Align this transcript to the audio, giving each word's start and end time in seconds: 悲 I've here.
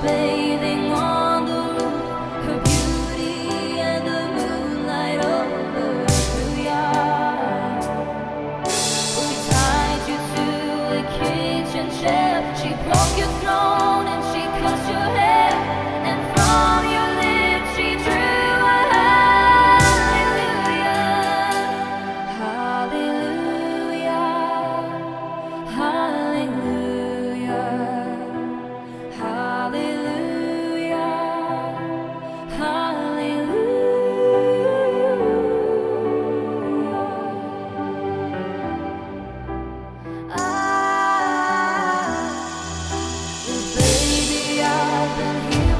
悲 0.00 0.41
I've 45.02 45.52
here. 45.52 45.71